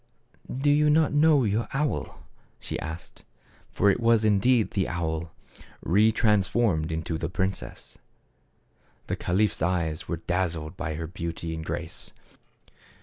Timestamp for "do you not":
0.57-1.13